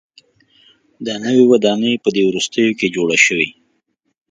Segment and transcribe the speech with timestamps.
[1.05, 3.47] دا نوې ودانۍ په دې وروستیو کې جوړه شوې.